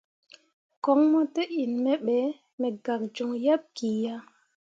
[0.83, 2.17] Koŋ mo te in me be,
[2.59, 4.15] me gak joŋ yeḅ ki ya.